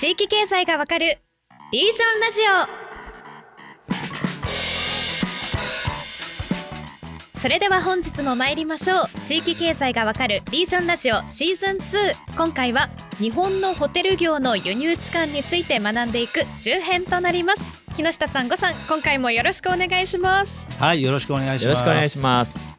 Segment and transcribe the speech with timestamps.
[0.00, 1.18] 地域経済がわかる
[1.72, 2.40] リージョンラジ
[7.36, 7.38] オ。
[7.38, 9.08] それでは本日も参りましょう。
[9.26, 12.88] 地域経済がわかるリージョンラジオシーズン2今回は
[13.18, 17.84] 日本のホテル業の輸入地間について学んでいく中編となります。
[17.94, 20.66] 木下さんごさん今回もよろしくお願いします。
[20.78, 21.64] はいよろしくお願いします。
[21.64, 22.69] よろしくお願いします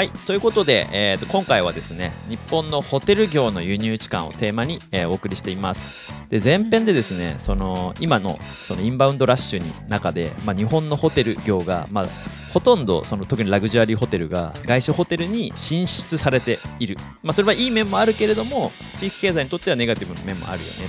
[0.00, 6.10] はいということで、えーと、今回はですね日本のホテル業の輸入地間をテーマに、えー、お送りしています。
[6.30, 12.06] で前編でですねその今のそのインバウンドラッシュに中で、まあ、日本のホテル業が、まあ、
[12.50, 20.88] ほとんどその特にラグジュアリーホテルが外資ホテルに進出されている、まあ、それはいい面もあるけれども地域経済にとってはネガティブな面もあるよね、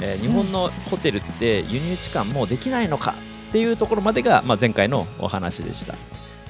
[0.00, 3.14] えー、日本のホテルって輸入地間もうできないのか
[3.50, 5.94] っていうところまでが、まあ、前回のお話でした。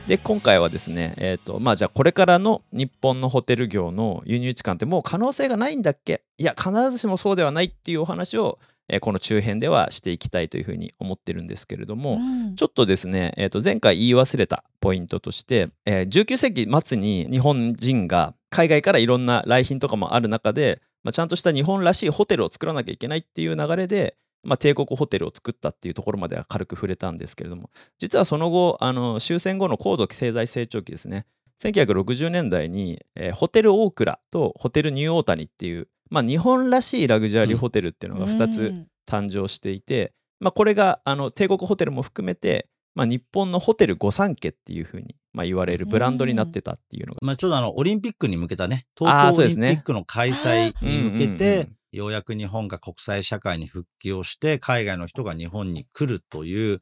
[0.08, 6.22] で今回はですね、えーとまあ、じゃあこれからの日本のホテル業の輸入地間ってもう可能性がないんだっけ？
[6.38, 12.16] いや必ずしもそうではないっていうお話を、えー、この中編ではしていきたいというふうに思ってるんですけれども、う
[12.50, 31.26] ん、ちょっとですね、えー、と前回言い忘れたポイントとして、えー、19世紀末に日本人が海外からいろんな来賓とかもある中で、まあ、ちゃんとした日本らしいホテルを作らなきゃいけないっていう流れでまあ、帝国ホテルを作ったっていうところまでは軽く触れたんですけれども実はその後あの終戦後の高度経済成長期ですね。
[31.62, 38.74] 1960年代に、えー、ホテルオークラとホテルニューオータニっていう、まあ、日本らしいラグジュアリーホテルっていうのが2つ
[39.08, 56.80] 誕生していて、まあ、これがあの帝国ホテルも含めて、まあ、日本のホテル御三家っていうふうに、まあ、言われるブランドになってたっていうのが、まあ、ちょうどあのオリンピックに向けたね東京オリンピックの開催に向けて、ようやく日本が国際社会に復帰をして、海外の人が日本に来るという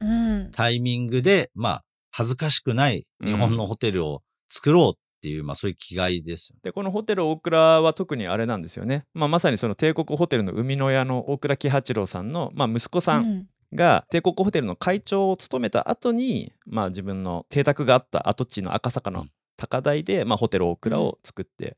[0.53, 6.53] タイミングで、うん、まあ、恥ずかしくない日本のホテルを作ろうっていう、うん、まあそういう気概です。
[6.63, 9.05] で、このホテル大倉は特にあれなんですよね。
[9.13, 19.25] まあまさにその帝国ホテルの生みの親の大倉喜八郎さんの、まあ、息子さんが帝国ホテルの会長を務めた後に、まあ自分の邸宅があった跡地の赤坂の
[19.57, 21.77] 高台で、まあ、ホテル大倉を作って、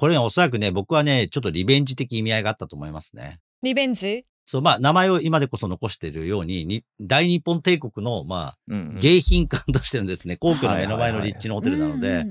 [0.00, 3.38] これね、おそらくね、僕はね、ちょっとリベンジ的意味合いがあったと思いますね。
[3.62, 4.24] リベンジ？
[4.46, 12.24] そう、まあ、名前を今でこそ残しているように、に大日本帝国の、まあ、うんうん、迎賓館としてのですね、皇居の目の前の立地のホテルなので、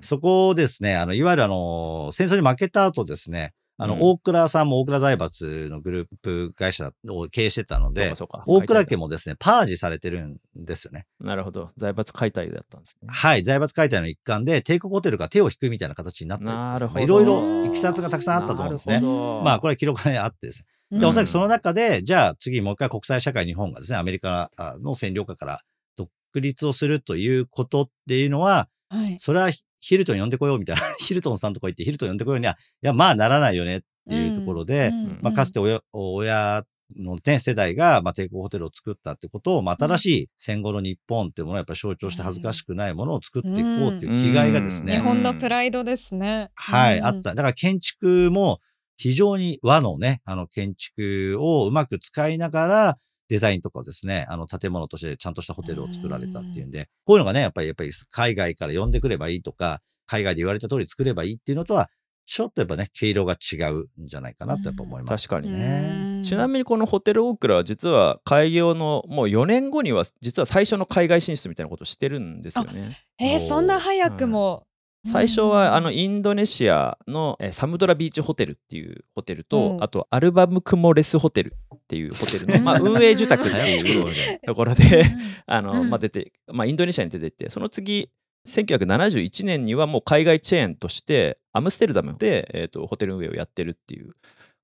[0.00, 8.12] そこをですね、あの、いわゆるあの、戦争に負けた後ですね、あの、うん、大倉さんも大倉財閥のグループ会社を経営してたので、
[8.46, 11.06] 大倉家もですね、パージされてるんですよね。
[11.18, 11.70] なるほど。
[11.78, 13.08] 財閥解体だったんですね。
[13.10, 13.42] はい。
[13.42, 17.00] 財閥解体の一環で、帝国ホテルが手を引くみたいな形になったなるほど。
[17.00, 19.00] いろいろいきさつがたくさんあったと思うんですね。
[19.00, 20.62] まあ、これは記録があってです
[20.92, 21.00] ね。
[21.00, 24.50] で、おそらくその中で、じゃあ次もう一回国際社会日本がですね、アメリカ
[24.82, 25.62] の占領下から
[25.96, 32.52] 独立をするということっていうのは、はい、それはヒルトン呼んでこようみたいな、 ヒルトンさんとこ行ってヒルトン呼んでこようには、
[32.82, 34.92] いや、まあならないよねっていうところで、
[35.22, 36.64] まあかつて親親
[36.96, 44.94] の、ね、世代が、まあ、帝国ホテルを作ったってことを、まあ、新しい戦後の日本っていうものをやっぱ象徴して恥ずかしくないものを作っていこうっていう気概がですね。
[44.94, 46.50] 日本のプライドですね。
[46.54, 47.34] はい、あった。
[47.34, 48.60] だから建築も
[48.96, 52.98] 非常に和のね、あの建築をうまく使いながら、
[53.30, 61.88] デザインとかですね、あの建物としてちゃんとしたホテルを作られたっていうんで、こういうのがね、やっぱり、やっぱり海外から呼んでくればいいとか、海外で言われた通り作ればいいっていうのとは、
[62.26, 66.22] ちょっとやっぱね、毛色が違うんじゃないかなとやっぱ思います、確かにね。
[66.24, 72.98] ちなみにこのホテルオークラは実は開業のもう4年後には実は最初の海外進出みたいなことをしてるんですよね。
[73.18, 74.66] えー、そんな早くも、
[75.04, 85.04] 最初はあのインドネシアのサムドラビーチホテルっていうホテルと、あとアルバムクモレスホテルっていうホテルの、 まあ、運営受託っていうところで
[85.46, 88.10] あの、まあ、出て、まあ、インドネシアに出てってその次
[88.46, 94.14] 1971年にはもう海外チェーンとしてアムステルダムで、えーと、ホテル運営をやってるっていう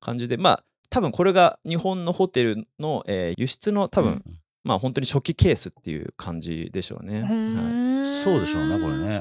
[0.00, 4.22] 感じでまあ多分これが日本のホテルの、えー、輸出の多分、うん、
[4.64, 7.22] まあ本当に初期ケースっていう感じでしょうね。
[7.22, 9.20] はい、そうでしょうねこれね。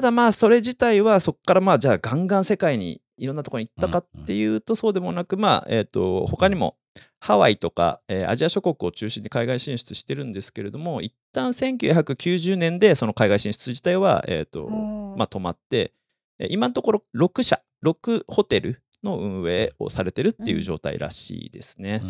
[0.00, 6.78] ただまあそれ自体はそこからまあじゃあガンガン世界にいろんなところに行ったかっていうとそうでもなく、まあえと他にも
[7.18, 15.92] ハワイとか、えー、アジア諸国を中心に海外進出してるんですけれども一旦1990年でその海外進出自体は、えーとまあ、止まって
[16.48, 22.00] 今のところ6社6ホテルの運営をされてるっていう状態らしいですね。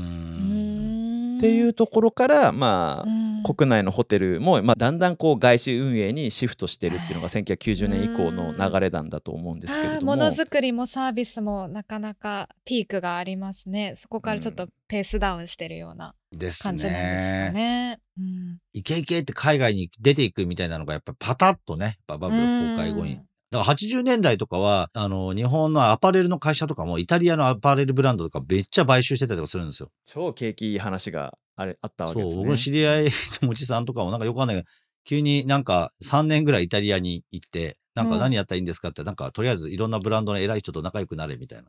[1.41, 10.17] っていうところからまあ国内のホテルも、まあ、だんだんこう外資運営にシフトしてるっていうのが1990年以降の流れなんだと思うんですけれども。
[10.17, 13.95] ものづくりもサービスもなかなかピークがありますね。
[13.97, 17.51] そこからちょっとペースダウンしてるような感じなんですかね。
[17.55, 23.21] ねうん、イケイケって海外に出ていくみたいなのがやっぱパタッとねバブル崩壊後に
[23.51, 29.91] だから80年代とかは、あの、日本のアパレルの会社とかも、イタリアのアパレルブランドとかめっちゃ買収してたりとかするんですよ。
[30.05, 32.33] 超景気いい話があれあったわけですね。
[32.33, 33.05] そう、僕の知り合い
[33.43, 34.69] のおじさんとかもなんかよくわかんないけど、
[35.05, 41.65] 急になんか3年ぐらいイタリアに行って、なんか何やったらいいんですかって、なんかとりあえずいろんなブランドの偉い人と仲良くなれみたいな。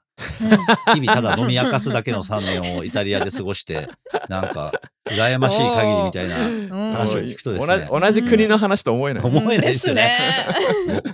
[0.94, 3.90] 日々ただ飲み明かすだけの3年をイタリアで過ごして、
[4.30, 4.72] なんか
[5.06, 6.28] 羨ましい限りみたい
[6.70, 7.88] な話を聞くとですね。
[7.90, 9.24] 同じ国の話と思えない。
[9.24, 10.16] 思えないですよね。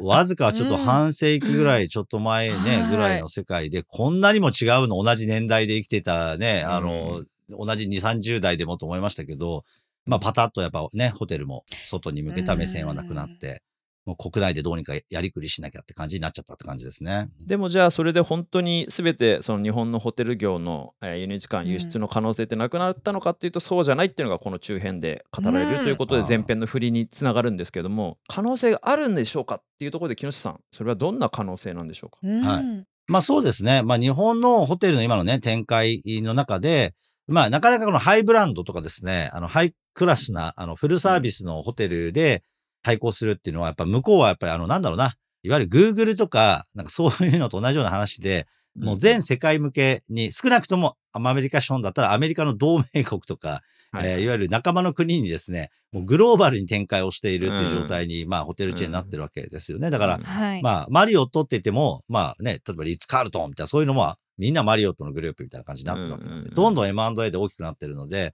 [0.02, 9.64] わずかちょっと半世紀ぐらい、ちょっと前ね、ぐらいの世界で、こんなにも違うの同じ年代で生きてたね、あの、同じ2、30代でもと思いましたけど、
[10.06, 13.62] まあパタッとやっぱね、ホテルも外に向けた目線はなくなって、
[14.08, 17.30] もう国内でどうにかやりくりしなきゃって感じになっちゃったって感じですね。
[17.46, 32.86] でもじゃあそれで本当に全てその日本のホテル業の輸入時間輸出の可能性ってなくなったのかっていうとそうじゃないっていうのがこの中編で語られるということで前編の振りにつながるんですけども可能性があるんでしょうかっていうところで木下さんそれはどんな可能性なんでしょうか、はい。
[33.08, 33.84] まあそうですね。
[33.84, 36.94] まあ日本のホテルの今のね展開の中で
[37.28, 42.44] まあなかなかこのハイブランドとかですねあのハイクラスなあのフルサービスのホテルで、
[42.84, 45.14] 対抗するっていうのは、やっぱ向こうはやっぱりあの、なんだろうな、
[45.44, 59.90] いわゆる Google とか、なんかそういうのと同じような話で、もう全世界向けに、少なくともアメリカ資本だったらアメリカの同盟国とか、はい、えー、いわゆる仲間の国にですね、もうグローバルに展開をしているっていう状態に、うん、まあホテルチェーンになってるわけですよね。
[59.90, 68.34] だから、うん、まあマリオットって言っても、まあね、例えばリッツ・カールトンみたいなそういうのもみんなマリオットのグループみたいな感じになってるわけなんで、どんどん M&A で大きくなってるので、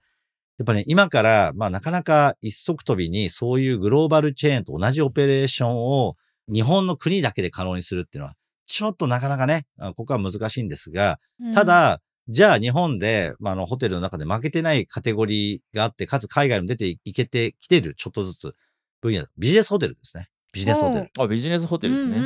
[0.58, 6.16] やっぱね、今から、まあなかなか一足飛びにそういうグローバルチェーンと同じオペレーションを
[6.52, 8.36] 日本の国だけで可能にするっていうのは、
[8.66, 9.66] ちょっとなかなかね、
[9.96, 11.18] ここは難しいんですが、
[11.52, 18.54] ただ、じゃあ日本で、まあ、あのホテルの中で負けてないカテゴリーがあって、かつ海外にも出ていけてきてる、ちょっとずつ
[19.00, 20.28] 分野、ビジネスホテルですね。
[20.54, 21.10] ビジネスホテル。
[21.18, 22.16] あ、ビジネスホテルですね。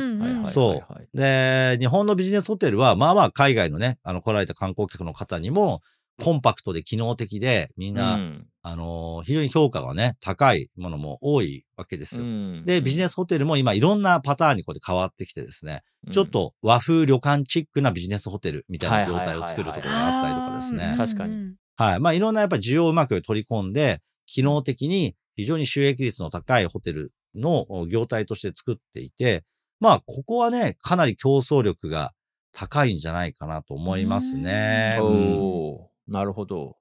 [0.45, 1.17] そう。
[1.17, 5.81] で、日本のビジネスホテルは、まあまあ海外のね、あの来られた観光客の方にも、
[6.19, 12.25] コンパクトで機能的で、みんな、うん、あのー、非常に評価がね、高いものも多いわけですよ。
[12.25, 20.95] うん、で、ビジネスホテルも今いろんなパターンにこうやって変わってきてですね、うん、ちょっと和風旅館チックなビジネスホテルみたいな状態を作るところがあったりとかですね。
[20.97, 21.55] 確かに。
[21.75, 21.99] はい。
[21.99, 29.43] まあいろんなやっぱ需要をうまく取り込んで、機能的に非常に収益率の高いホテルの業態として作っていて、
[29.79, 32.11] まあここはね、かなり競争力が
[32.51, 34.97] 高いんじゃないかなと思いますね。
[35.01, 36.77] うんなるほど。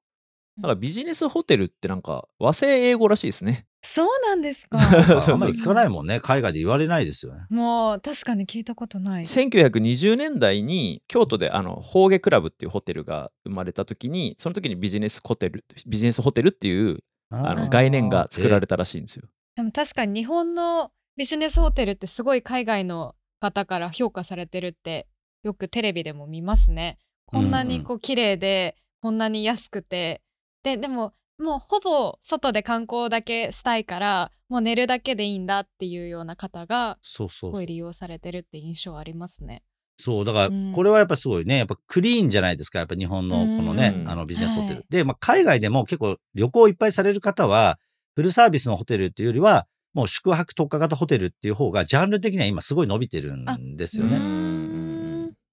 [0.57, 3.67] なんかビジネスホテルってなんか和製英語らしいですね。
[3.83, 4.77] そうなんですか。
[5.33, 6.19] あんまり聞かないもんね。
[6.19, 7.47] 海外で言われないですよね。
[7.49, 9.25] もう確かに聞いたことない。
[9.25, 16.99] 1920年代に京都であのホーゲクラブっていうホテルが生まれた時にその時にビジネスホテルビジネスホテルっていう
[17.31, 19.29] あの概念が作られたらしいんですよ。
[19.55, 25.07] でも確かに日本のビジネスホテルってすごい海外の方から評価されてるって
[25.45, 26.99] よくテレビでも見ますね。
[27.27, 30.23] こんなにこう綺麗で、こんなに安くて
[30.63, 39.63] ででももうほぼ外で観光だけしたいからもう寝るだけでいいんだっていうような方がすごい利用されてるって印象ありますね。
[40.01, 44.75] そう、だから、これはやっぱすごいね、やっぱクリーンじゃないですか、やっぱ日本のこのね、あのビジネスホテル。
[44.77, 47.81] はい、で、まあ、海外でも結構旅行いっぱいされる方は、
[48.15, 54.58] フルサービスのホテルっていうよりは、もう宿泊特化型ホテルっていう方が、ジャンル的には今すごい伸びてるんですよね。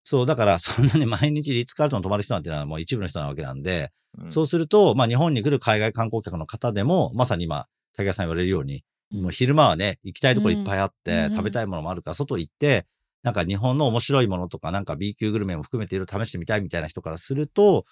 [0.07, 12.85] そう、だからそんなに毎日リッツ・カールトン泊まる人なんていうのはもう一部の人なわけなんで、うん、そうすると、まあ日本に来る海外観光客の方でも、まさに今、竹谷さん言われるように、もう昼間はね、行きたいところいっぱいあって、うん、食べたいものもあるから、外行って、
[13.24, 17.85] なんか日本の面白いものとか、なんか B 級グルメも含めていろいろ試してみたいみたいな人からすると、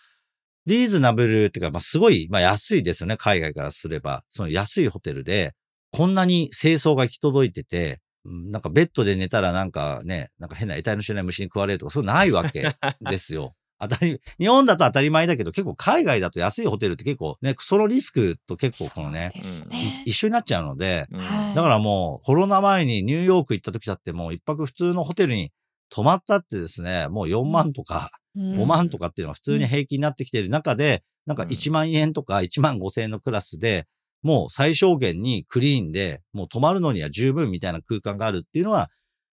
[0.67, 4.23] リーズナブルっていうか、まあすごい、まあ安いですよね、海外からすれば。
[4.29, 5.55] その安いホテルで、
[5.91, 13.55] こんなに清掃が行き届いてて、なんかベッドで寝たらなんかね、なんか変な得体の知れない虫に食われるとか、そうないわけですよ。
[13.79, 19.31] 当たり、日本だと当たり前だけど、結構海外だと安いホテルって結構ね、そのリスクと結構このね、
[19.69, 20.03] ね。
[20.05, 25.51] 一緒になっちゃうので、うん、だからもうコロナ前にニューヨーク行った時だってもう一泊普通のホテルに
[25.89, 33.85] 泊まったってですね、もう4万とか5万とかっていうのが普通に平均になってきている中で、なんか1万円とか1万5千円のクラスで、
[34.23, 38.89] もう最小限にクリーンで、もう泊まるのには十分みたいな空間があるっていうのは、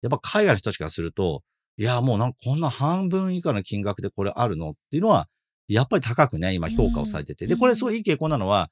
[0.03, 1.43] やっぱ海外の人たちからすると、
[1.77, 5.27] いや、もうなんかこんな半分以下の金額でこれあるのっていうのは、
[5.67, 7.47] やっぱり高くね、今評価をされてて。
[7.47, 8.71] で、これすごいいい傾向なのは、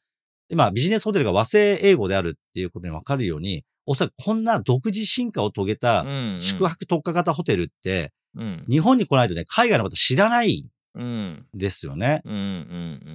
[0.50, 6.04] 今ビジネスホテルが和製英語であるっていうことにわかるように、おそらくこんな独自進化を遂げた
[6.38, 8.12] 宿泊特化型ホテルって、
[8.69, 12.21] 日本に来ないとね、海外のこと知らないんですよね。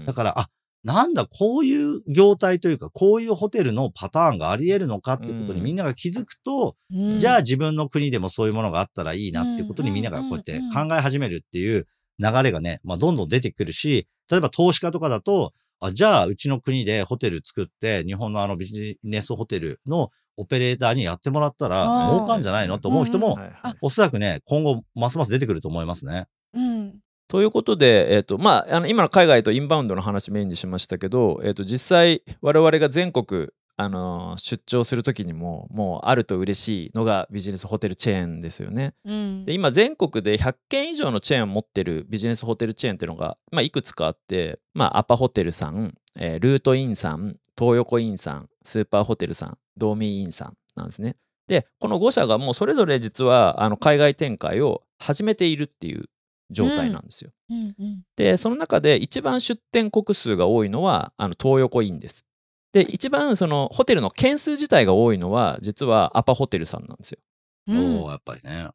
[0.06, 0.50] だから、あ、
[0.88, 11.88] なんだ、こういう業態というか、こういうホテルのパターンがあり得るのかっていうことにみんなが気づくと、うん、じゃあ自分の国でもそういうものがあったらいいなっていうことにみんながこうやって考え始めるっていう
[12.20, 15.52] 流れがね、まあ、どんどん出てくるし、例えば投資家とかだと、
[15.82, 23.38] あじゃあうちの国でホテル作って、日本のあのビジネスホテルのオペレーターにやってもらったら儲かんじゃないのと思う人も、
[23.82, 26.28] おそらくね、今後ますます出てくると思いますね。
[26.54, 26.96] うん、
[27.28, 38.96] ということで、えーとまあ、あの今の海外とインバウンドの話メインにしましたけど、えー、と実際我々が全国あの出張する時にももうあると嬉しいのがビジネスホテルチェーンですよね。
[39.06, 51.16] うん、で今全国で100件以上のチェーンを持ってるビジネスホテルチェーンっていうのが、まあ、いくつかあって、まあ、アパホテルさん、えー、ルートインさん東横インさんスーパーホテルさんドーミーインさんなんですね。
[51.48, 56.10] でこの5社がもうそれぞれ実はあの海外展開を始めているっていう
[56.50, 57.32] 状態なんですよ。
[57.50, 62.26] うんうんうん、でその中で一番出店国数が多いのはあの東横インです。
[62.74, 67.20] で一番そのホテルの件数自体が多いのは実はアパホテルさんなんですよ。
[67.70, 68.70] おおやっぱりね。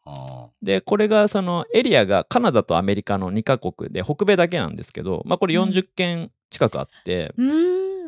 [0.61, 7.45] でこれがそのエリアがカナダとアメリカの2カ国で北米だけなんですけど、まあ、これ40件近くあって、う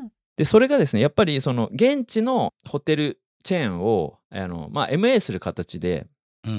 [0.05, 6.09] ん、でそれがですねやっぱりその現地のホテルチェーンをあの、まあ、MA する形で、うん、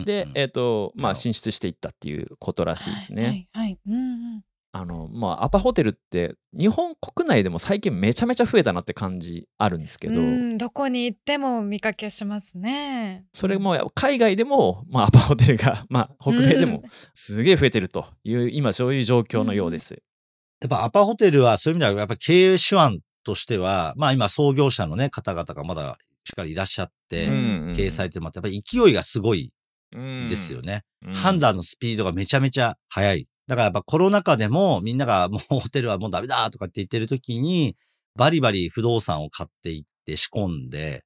[0.05, 3.23] で、えーとまあ、進出していったっていうことらしいですね。
[3.23, 3.97] はいはい、うんう
[4.37, 4.41] ん。
[4.77, 10.15] あのまあ、アパホテルって日本国内でも最近めちゃめちゃ増えたなって感じあるんですけど。
[10.57, 13.23] どこに行っても見かけしますね。
[13.31, 20.01] それも海外でも、まあ、アパホテルが、 まあ、北米でもすげえ増えてるという今そういう状況のようです、うん、
[20.59, 27.27] やっぱアパホテルはそういう意味ではやっぱ経営手腕としてはまあ今創業者のね方々がまだしっかりいらっしゃって
[27.75, 29.53] 経営されてもらってやっぱり勢いがすごい
[29.91, 33.27] ですよね、うん、判断のスピードがめちゃめちゃ速い。
[33.47, 37.75] だからやっぱコロナ禍でもみんながもう ホテルはもうダメだとかって言ってる時に、
[38.15, 41.03] バリバリ不動産を買っていって仕込んで、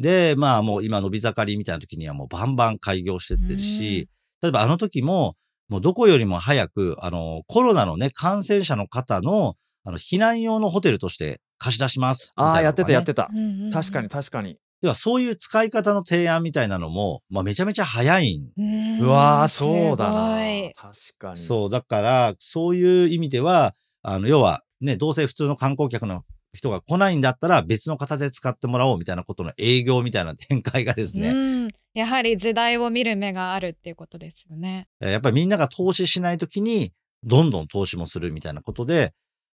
[0.00, 4.08] で、まあもう今伸び盛りみたいな時にはもうバンバン開業してってるし、
[4.40, 5.34] 例えばあの時も、
[5.68, 13.28] もうどこよりも早く、あの、コロナのね、感染者の方の、あの、避難用のホテルとして貸し出します、ね、ああ、やってたやってた。
[13.72, 14.56] 確かに確かに。
[14.80, 18.98] ではそういう使い方の提案みたいなのも、まあ、めちゃめちゃ早いん。
[19.00, 20.38] うわー、そうだな。
[20.74, 21.36] 確かに。
[21.36, 31.70] そう、だから、そういう意味では、あの、要は、ね、どうせ普通の観光客の人が来ないんだったら別の形で使ってもらおうみたいなことの営業みたいな展開がですね。
[31.94, 34.86] やはり時代を見る目があるっていうことですよね。
[35.00, 36.92] やっぱりみんなが投資しないときに、
[37.24, 39.12] どんどん投資もするみたいなことで、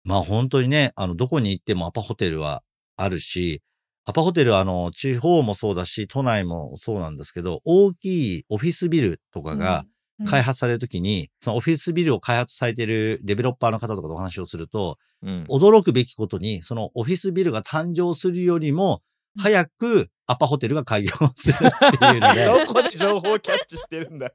[0.05, 2.63] まあ本当にね、あの、どこに行ってもアパホテルは
[2.97, 3.63] あるし、
[4.09, 9.85] アパホテルはあの、地方もそうだし、都内もそうなんですけど、大きいオフィスビルとかが
[10.27, 19.03] 開発されるときに、うんうん、そのオフィスビルを開発されているデベロッパーの方とかとお話をすると、うん、驚くべきことに、そのオフィスビルが誕生するよりも、
[19.38, 22.47] 早くアパホテルが開業するっていうので。
[22.67, 24.33] どこで情報をキャッチしてるんだ。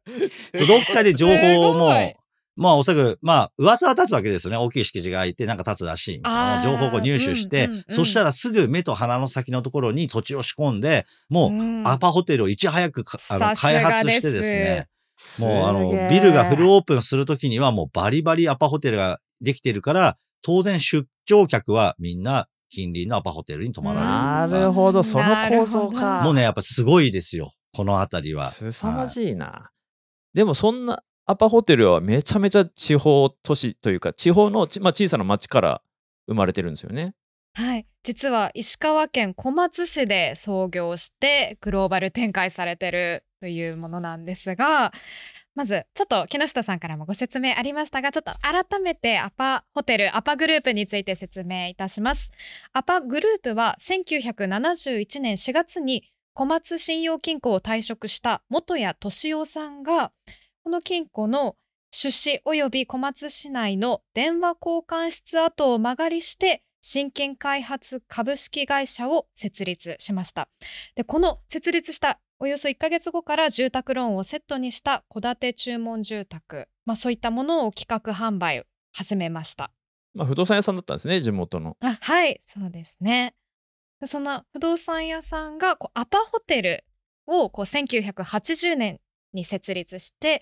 [0.68, 2.14] どっかで情報をもう、
[2.56, 4.58] まあ、おそらく、まあ、噂は立つわけですよね。
[4.58, 6.22] 大きい敷地が空いて、なんか立つらしい。
[6.64, 14.88] 情報を入手して、うんうんうん、そしたらすぐ目と鼻の先のところに土地を仕込んで、もう、アパホテルをいち早くあの開発してですね、
[15.40, 24.60] もう、あの、ビルがフルオープンするときには、もうバリバリアパホテルができてるから、当然出張客はみんな近隣のアパホテルに泊まられる。
[24.60, 26.24] なるほど、その構造か。
[26.24, 27.54] もうね、やっぱすごいですよ。
[27.76, 28.50] このあたりは。
[28.50, 29.46] 凄まじいな。
[29.46, 29.72] は
[30.34, 35.82] い、でもそんな、アパホテルはめちゃめちゃ地方都市というか地方の、まあ、小さな町から
[36.28, 37.14] 生まれてるんですよね。
[37.56, 44.92] はい実は石川県小松市で創業してグローバル展開されてるというものなんですが
[45.56, 52.32] まずちょっと木下さんからもご説明ありましたがちょっと改めてアパホテルアパグループについて説明いたします
[52.74, 60.12] アパグループは1971年4月に小松信用金庫を退職した元谷俊夫さんが
[60.64, 61.58] この金庫の
[61.92, 70.48] 出資及び小松市内の電話交換室跡を間借りして新建開発株式会社を設立しました。
[70.96, 79.72] でこの設立したおよそ1ヶ月後から住宅ローンをセットにした戸建て注文住宅、まあ、そういったものを企画販売を始めました、
[80.14, 81.76] まあ、不動産屋さんだったんですね地元の。
[81.82, 83.36] あはいそうですね。
[84.06, 86.86] その不動産屋さんがこうアパホテル
[87.28, 89.00] をこう1980年
[89.34, 90.42] に設立して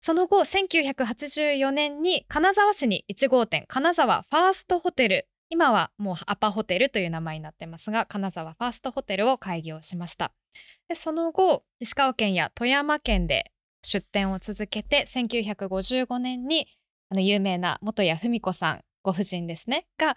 [0.00, 10.32] その後1984年に金沢市に1号店金沢ファーストホテル今はもうアパホテルという名前になってますが金沢ファーストホテルを開業しました。
[10.88, 13.52] でその後石川県や富山県で
[13.82, 16.66] 出店を続けて1955年に
[17.08, 20.16] あの有名な元谷文子さんご婦人ですねが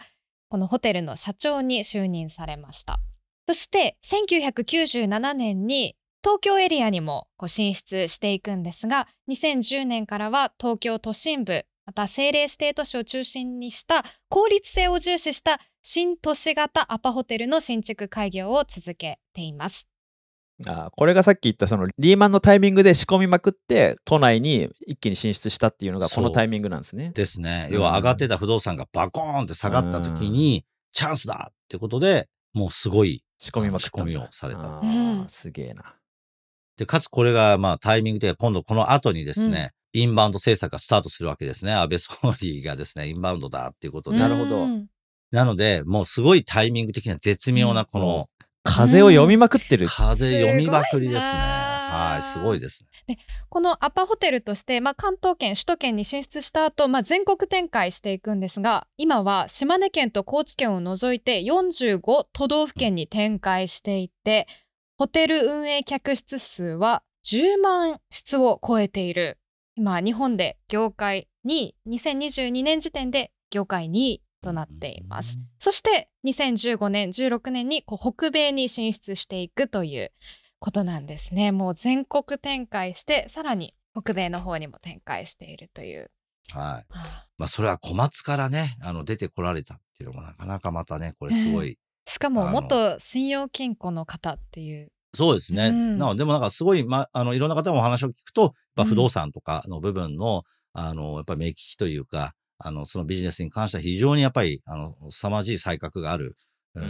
[0.50, 3.00] このホテルの社長に就任されました。
[3.48, 5.96] そして1997年に
[6.28, 19.88] 東京エリアにもこう進出していくんですが2010年からは東京都心部また政令指定都市を中心にした効率性を重視した新都市型アパホテルの新築開業を続けています。
[20.66, 27.12] あこれがさっき言ったそのリーマンのタイミングで仕込みまくって都内に一気に進出したっていうのがこのタイミングなんですね。
[27.16, 27.70] ですね。
[27.72, 34.82] 要は上がってた不動産がバコーンって下がった時に、チャンスだってことでもうすごい仕込みまく仕込みをされた。
[35.30, 35.97] すげえな。
[36.78, 41.74] で、かつこれがまあタイミングで今度この後にですね、インバウンド政策がスタートするわけですね。
[41.74, 44.20] 安倍総理がですね、インバウンドだっていうことで。
[44.20, 44.68] なるほど。
[45.32, 48.30] なので、もうすごいタイミング的な絶妙なこの、
[48.64, 49.88] 風を読みまくってる。
[49.88, 51.32] 風読みまくりですね。
[51.32, 52.90] はい、すごいですね。
[53.16, 53.18] で
[53.50, 64.48] このアパホテルとして、まあ、関東圏首都圏に進出した後、まあ全国展開していくんですが今は島根県と高知県を除いて45都道府県に展開していて
[65.00, 69.38] ホテル運営客室数は10万室を超えている
[69.76, 75.38] 今日本で業界2位2022年時点で業界2位となっています。
[75.60, 80.12] そして2015年16年に北米に進出していくという
[80.58, 81.52] ことなんですね。
[81.52, 86.10] もう全国展開してさらに北米の方にも展開しているという。
[86.50, 86.86] はい。
[87.38, 91.78] まあそれは小松からねあの出てこられたっていうのもなかなかまたねこれすごい。
[92.08, 94.92] しかも元信用金庫の方っていう。
[95.14, 95.68] そうですね。
[95.68, 106.36] うん、なのでもなんかすごい、ま、あの、いろんな方のお話を聞くと、やっぱ不動産とかの部分の、うん、あの、やっぱり目利きというか、あの、そのビジネスに関しては非常にやっぱり、あの、凄まじい才覚がある、
[106.76, 106.82] う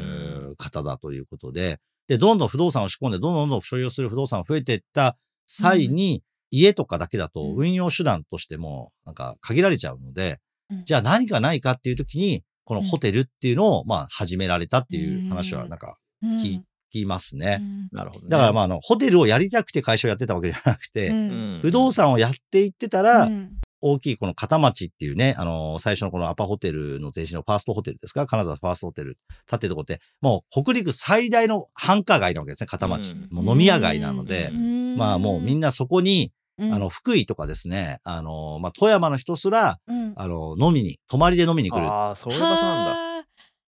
[0.52, 10.40] ん、方だということで、で、どんどん不動産を仕込んで、どんどんどん所有する不動産が増えていった際に、家とかだけだと運用手段としても、なんか限られちゃうので、
[10.86, 17.62] じゃあ何かないかっていう時に、このホテルっていうのを、まあ、始められたっていう話は、なんか、聞いきますね。
[17.94, 28.26] なるほど、ね、だからまあ、あの、ホテルをやりたくて会社をやってたわけじゃなくて、うん、不動産をやっていってたら、うん、大きいこの片町っていうね、あの、最初のこのアパホテルの前身のファーストホテルですか？
[28.26, 29.18] 金沢ファーストホテル
[29.50, 33.14] 建ってるとこって、もう北陸最大の繁華街なわけですね、片町。
[33.14, 34.52] うん、もう飲み屋街なので、
[34.98, 39.80] まあもうみんなそこに、あの、福井とかですね、あの、まあ、富山の人すら、
[40.16, 41.86] あの、飲みに、泊まりで飲みに来る。
[41.86, 43.28] ああ、そういう場所なんだ。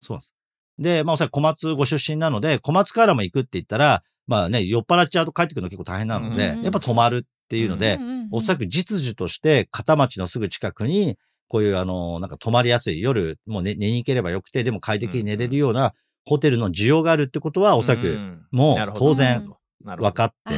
[0.01, 0.35] そうなんです。
[0.79, 15.93] で、まあおそらく小松ご出身なので、小松からも行くって言ったら、まあね、酔っ払っちゃうと帰ってくるの結構大変なので、うんうん、やっぱ泊まるっていうので、うんうんうん、おそらく実需として片町のすぐ近くに、こういうあの、なんか泊まりやすい夜、もう寝寝に行ければよくて、でも快適に寝れるような
[16.25, 18.19] ホテルの需要があるってことは、おそらく
[18.53, 19.53] もう当然
[19.85, 20.55] 分かって、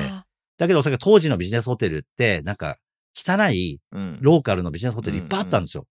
[0.62, 2.76] だけどおそらく当時のビジネスホテルって、なんか
[3.16, 3.80] 汚い
[4.20, 5.86] ローカルのビジネスホテルいっぱいあったんですよ。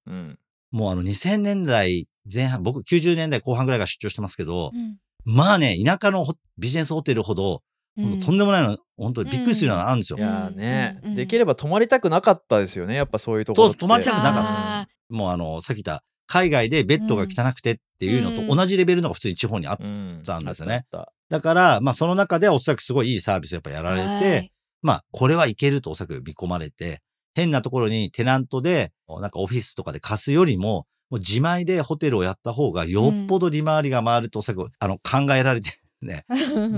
[0.71, 6.25] もうあの2000年代前半、僕90年代後半ぐらいが出張してますけど、うん、まあね、田舎の
[6.57, 7.63] ビジネスホテルほど、
[7.97, 10.19] うん、とんでもないの、本当にびっくりするようなのあるんですよ。
[10.19, 14.87] いやね、できれば泊まりたくなかったですよね、やっぱそういうところそう、泊まりたくなかった。
[15.09, 19.77] もうあの、さっき言った、海外でベッドが汚くてっていうのと同じレベルのが普通に地方にあっ
[20.23, 20.85] たんですよね。
[21.29, 24.51] だから、まあその中でおそらくすごいいいサービスをやっぱやられて、
[24.81, 27.01] まあこれはいけるとおそらく見込まれて、
[27.33, 36.25] 変なところにテナントで、なんかオフィスとかで貸すよりも、もう自前でホテルをやった方がよっぽど利回りが回るとおそらく、あの考えられてね。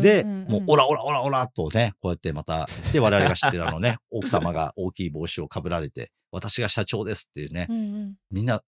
[0.02, 7.68] で、もう、オラオラオラオラとね、こうやってまた、で、我々が知ってるあのね、奥様が大きい帽子をかぶられて、私が社長ですっていうね、
[8.32, 8.62] みんな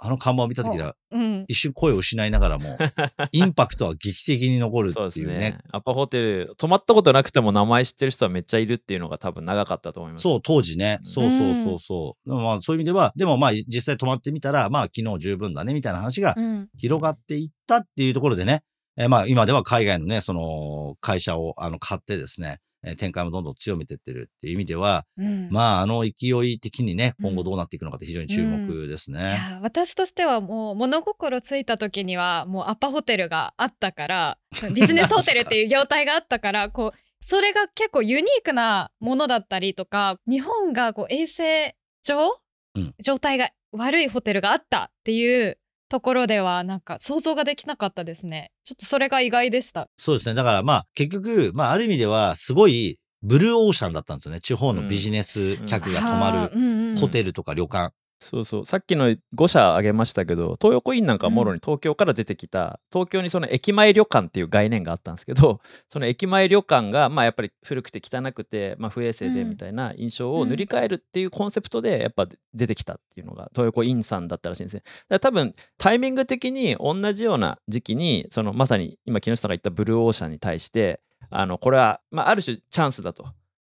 [0.00, 2.78] あの看板を見た時は、うん、一瞬声を失いながらも、
[3.32, 5.34] インパクトは劇的に残るっていうね。
[5.34, 10.22] うねアパホテル、泊まったことなくても名前知ってる人はめっちゃいるっていうのが多分長かったと思います。
[10.22, 11.00] そう、当時ね。
[11.02, 12.34] そうそうそうそう。
[12.34, 16.36] まあそういう意味では、でもまあ実際泊まってみたら、まあ昨日十分だねみたいな話が
[16.76, 18.62] 広がっていったっていうところでね、
[18.96, 34.38] えー、まあ今では海外のね、その会社をあの買ってですね、え展開もどんどん強めてってるっていう意味では、うん、まああの勢い的にね今後どうなっていくのかって非常に注目ですね、うん、私としてはもう物心ついた時にはもうアパホテルがあったから
[34.74, 42.40] ビジネスホテルっていう業態があったからこうそれが結構ユニークなものだったりとか日本がこう衛生上、
[42.74, 45.58] うん、状態が悪いホテルがあったっていう
[45.88, 48.50] ところではなんか想像ができなかったですね。
[48.64, 49.88] ちょっとそれが意外でした。
[49.96, 50.34] そうですね。
[50.34, 54.40] だからまあ結局、まあある意味ではすごいブルーオーシャンだったんですよね。
[54.40, 57.92] 地方のビジネス客が泊まるホテルとか旅館。
[58.20, 58.64] そうそう。
[58.64, 74.82] さっきの5社挙げましたけど東横インなんかもろに東京から出てきた、うん、東京にその駅前旅館っていう概念があったんですけどその駅前旅館がまあやっぱり古くて汚くて、まあ、不衛生でみたいな印象を塗り替えるっていうコンセプトでやっぱ出てきたっていうのが東横インさんだったらしいんですね。
[74.84, 81.00] だから多分タイミング的に同じような時期にそのまさに今木下さんが言ったブルーオーシャンに対して
[81.30, 83.26] あのこれは、まあ、ある種チャンスだと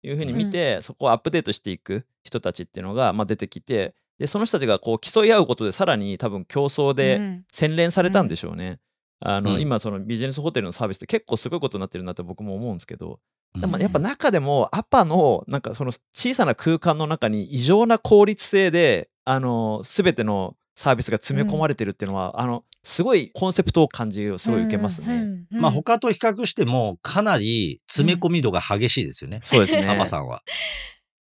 [0.03, 8.79] いうふうに見て、うん、そこをアップデートしていく人たちっていうのが、まあ、出てきてでその人たちがこう競い合うことでさらに多分競争で洗練されたんでしょうね。
[9.21, 13.19] うん、あの、うん、今そのビジネスホテルのサービスって結構すごいことになってるなって僕も思うんですけど
[13.59, 25.07] でもやっぱ中でもアパのなんかその小さな空間の中に異常な効率性であの全てのサービスが詰め込まれてるっていうのは、うん、あのすごいコンセプトを感じをすごい受けますね。
[25.07, 29.39] うんうんうん、まあ他と比較してもかなり詰め込み度が激しいですよね。
[29.41, 29.87] そうですね。
[29.87, 30.43] アパさんは。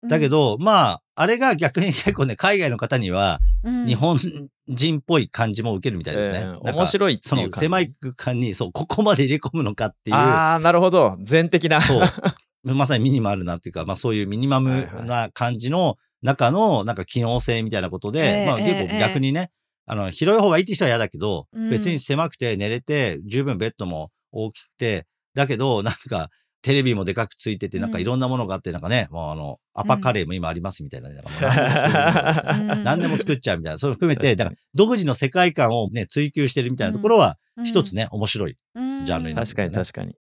[0.08, 4.20] だけど、まあ、あれが逆に 結構ね、海外の方には、日本
[4.68, 6.40] 人っぽい感じも受けるみたいですね。
[6.40, 10.16] えー、面白いっていうその狭い空間に、そう、ここまで入れ込むのかっていう。
[10.16, 11.18] ああ、なるほど。
[11.22, 11.82] 全的な。
[11.82, 12.08] そう。
[12.64, 19.52] まさにミニマルなっていうか、まあそういうミニマムな感じの中の、なんか機能性みたいなことで、まあ結構逆にね、
[19.86, 26.30] あの、広い方がいいって人は嫌だけど、別に狭くて寝れて、十分ベッドも大きくて、だけど、なんか、
[26.62, 31.22] テレビもでかくついてて、なんかいろんなものがあって、なんかね、もうあの、アパカレーも今ありますみたいなね。
[32.84, 40.16] 何でも作っちゃうみたいな、それを含めて、だから独自の世界観をね、追求してるみたいなところは、一つね、面白いジャンルになる、ね、確かに確かに。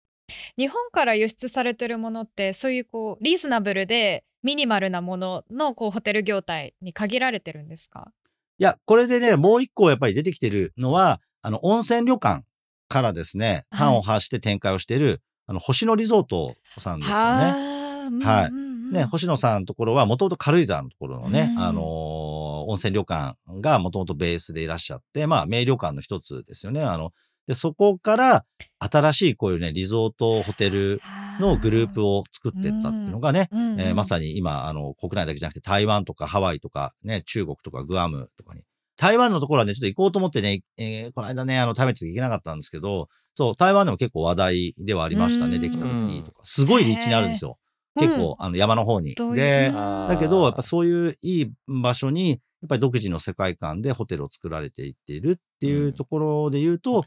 [0.57, 8.11] 日本から輸出されてるものって、そういうこう、リーズナブルでミニマルなもののこうホテル業態に限られてるんですか？
[8.59, 12.43] いや、これでね、もう一個やっぱり出てきてるのは、あの、温泉旅館
[12.87, 18.23] からですね、端を発して展開をしている、あの、星野リゾートさんですよね。
[18.23, 18.93] はい。
[18.93, 26.83] ね、星野さんのところは、もともと軽井沢のところのね、あのー、温泉旅館がもともとベースでいらっしゃって、まあ、名旅館の一つですよね。
[26.83, 27.13] あの、
[27.47, 28.45] で、そこから、
[28.77, 31.01] 新しいこういうね、リゾートホテル
[31.39, 38.61] のグループを作っていったっていうのがね、えー、まさに今、あの、国内だけじゃなくて台湾とかハワイとかね、中国とかグアムとかに。
[38.97, 46.41] 台湾のところはね、ちょっと行こうと思ってね、えー、この間ね、あの、食べて行けなかったんですけど、そう、台湾でも結構話題ではありましたね、できた時とか。
[46.43, 47.57] すごい立地にあるんですよ。
[47.97, 49.15] 結構、あの、山の方に。
[49.15, 57.05] で、だけど、やっぱそういういい場所に、やっぱり独自の世界観でホテルを作られていっているっていうところで言うと、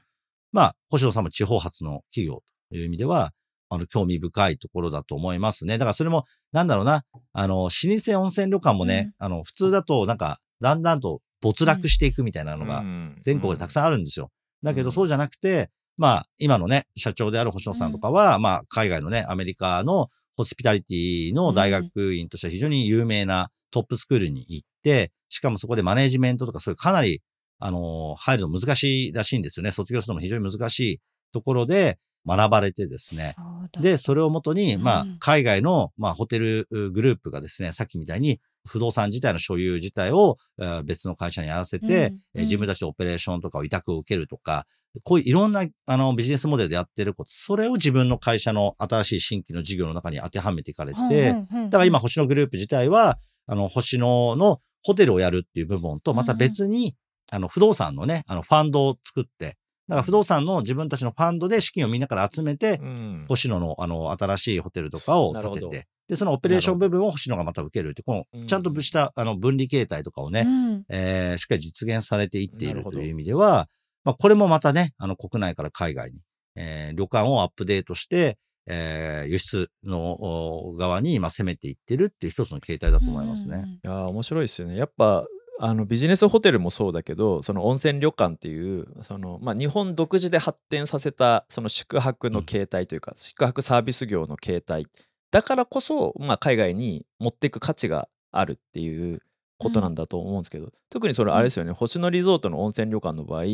[0.50, 3.32] まあ、星野さんも地方発の企業という意味では、
[3.68, 5.78] あの、興味深いところだと思いますね。
[5.78, 12.84] だからそれも、なんだろうな、あの、老舗温泉旅館もね、うん、あの、普通だと、なんか、だんだんと没落していくみたいなのが、
[13.22, 14.30] 全国でたくさんあるんですよ。
[14.62, 27.22] だけど、そうじゃなくて、まあ、今のね、社長である星野さんとかは、うん、まあ、海外のね、アメリカのホスピタリティの大学院としては非常に有名なトップスクールに行って、しかもそこでマネジメントとかそういうかなり、
[27.58, 29.70] あのー、入るの難しいらしいんですよね。
[29.70, 31.00] 卒業するのも非常に難しい
[31.32, 33.34] ところで学ばれてですね。
[33.80, 40.38] で、それをもとに、まあ、海外の、まあ、ホテルグループがですね、さっきみたいに、不動産自体の所有自体を
[40.84, 42.14] 別の会社にやらせて、うん。
[42.34, 44.66] うん、自分たちでオペレーションとかを委託を受けるとか、
[45.04, 56.94] こういういろんなあのビジネスモデルでやってること、それを自分の会社の新しい新規の事業の中に当てはめていかれて、だから今星野グループ自体は、あの星野のホテルをやるっていう部分と、また別に、
[57.30, 59.56] あの不動産のね、あのファンドを作って、
[59.88, 62.80] だから不動産の自分たちのファンドで資金をみんなから集めて、
[63.28, 70.46] 星野のあの新しいホテルとかを建てて、で、そのオペレーション部分を星野がまた受けるって、この、ちゃんとしたあの分離形態とかをね、
[70.88, 73.68] えしっかり実現されていっているという意味では、
[74.04, 76.18] まあ、これもまたね、あの、国内から海外に、
[76.56, 83.80] えー、旅館をアップデートして、えー、輸出の側に今攻めていってるっていう一つの形態だと思いますね。
[83.84, 84.76] いや面白いですよね。
[84.76, 85.26] やっぱ
[85.58, 94.86] あのビジネスホテルもそうだけどその温泉旅館っていうその、まあ、日本独自で発展させたその宿泊の形態というか、うん、宿泊サービス業の形態
[95.30, 99.20] だからこそ、まあ、海外に持っていく価値があるっていう
[99.58, 103.44] ことなんだと思うんですけど、うん、特にそれあれですよね、うん、星野リゾートの温泉旅館の場合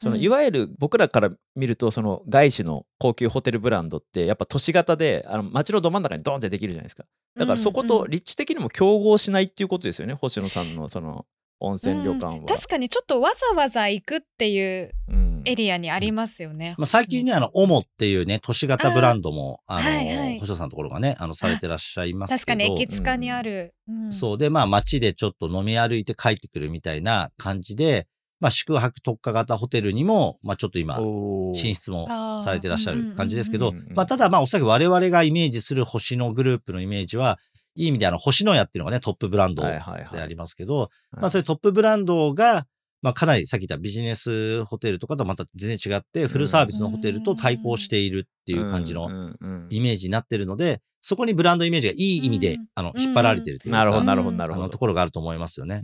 [0.00, 7.04] そのいわゆる僕らから見るとその外資の高級ホテルブランドってやっぱ都市型であの街のど真ん中にドンってできるじゃないですか。
[7.36, 11.26] だからそこと立地的にも競合しないっていうことですよね、星野さんのその
[11.60, 14.94] 温泉旅館は、うん、確かにちょっとわざわざ行くっていう
[15.44, 22.38] エリアにありますよね、うん、まあ、最近ねあのオモっていうね都市型ブランドもあの、はいはい、星野さんのところがねあのされてらっしゃいますけど。
[22.38, 23.74] 確かに駅近にある、
[24.10, 24.38] そう。
[24.38, 28.06] でまあ街でちょっと飲み歩いて帰ってくるみたいな感じで
[28.40, 30.96] まあ、宿泊特化型ホテルにも、まあ、ちょっと今、
[31.54, 32.06] 進出も
[32.42, 37.38] されてらっしゃる感じですけど、まあ、ただ、まあ、おそらく我々がイメージする星野グループのイメージは、
[37.74, 42.66] いい意味であの、星のやっていうのがね、トップブランドでありますけど、まあそういうトップブランドが、
[43.02, 49.32] まあかなりさっき言ったビジネスホテルとかとまた全然違って、フルサービスのホテルと対抗しているっていう感じの
[49.70, 54.68] イメージになってるので、そこにブランドイメージがいい意味で、あの、引っ張られてるというか、なるほど、なるほど、なるほど。
[54.70, 55.82] ところがあると思いますよね。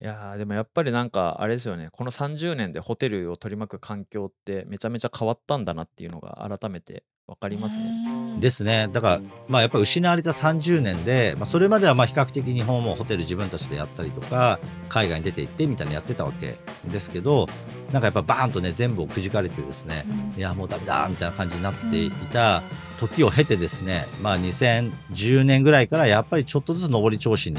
[0.00, 1.88] いやでもやっぱりなんかあれですよね。
[1.92, 8.36] この30年でホテルを取り巻く環境ってめちゃめちゃ変わったんだなっていうのが改めて分かりますね。
[8.38, 8.88] ですね。
[8.92, 17.48] だからまあやっぱり失われた30年で、まあ、それまではまあ比較的日本もホテル自分たちでやったりとか海外に出て行ってみたいなやってたわけですけど
[17.92, 20.04] なんかやっぱバーンとね全部をくじかれてですね、
[20.34, 22.62] うん、いやもうダメだみたいな感じになっていた
[22.98, 27.58] 時を経てですねまあ2010年ぐらいからやっぱりちょっとずつ上り調子に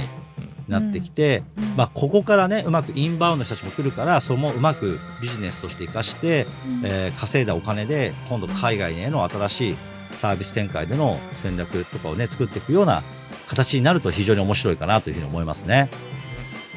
[0.67, 9.77] なってきて、うん、まあ、ここからねうまくインバウンドの人たちも来るからそれもうまくビジネスとして生かして、うん、えー、稼いだお金で今度海外への新しい
[10.11, 13.03] サービス展開での戦略とかをね作っていくような
[13.47, 15.89] 形になると非常に面白いかなというふうに思いますね。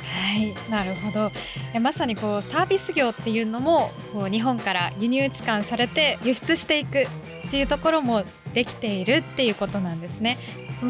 [0.08, 1.30] はいなるほど
[1.80, 8.24] まさにこうサービス業っていうのもこう日本から輸入置換されて輸出していくっていうところも
[8.54, 10.38] できているっていうことなんですね。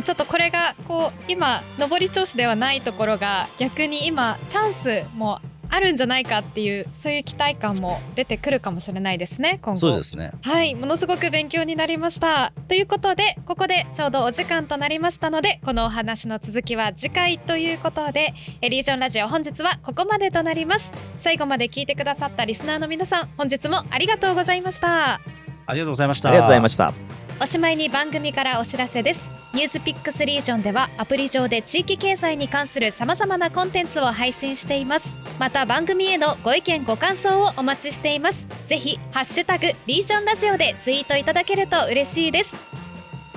[0.04, 9.80] ちょっとこれがこう今上り調子ではないところが逆に今チャンスもあるんじゃないかっていうそういう期待感も出てくるかもしれないですね今後。
[9.80, 10.32] そうですね。
[10.42, 12.52] はいものすごく勉強になりました。
[12.68, 20.90] ということでここでちょうどお時間となりましたのでこのお話の続きは次回ということでエリージョンラジオ本日はここまでとなります。
[21.18, 25.20] 最後まで聞いてくださったリスナーの皆さん本日もありがとうございました。
[25.66, 26.28] ありがとうございました。
[26.30, 26.94] ありがとうございました。
[27.40, 35.16] おしまいに番組からお知らせですニュースピックスリージョンではアプリ上で地域経済に関するさまざまなコンテンツを配信しています。
[35.38, 38.46] また番組へのご意見ご感想をお待ちしています。
[38.66, 42.56] ぜひハッシュタグリージョンラジオでツイートいただけると嬉しいです。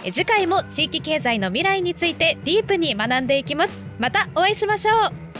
[0.03, 3.81] 次回も地域経済の未来についてディープに学んでいきます。
[3.99, 5.30] またお会いしましょう。